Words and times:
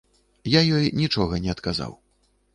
Я 0.53 0.61
ёй 0.77 0.89
нічога 1.03 1.41
не 1.45 1.51
адказаў. 1.57 1.97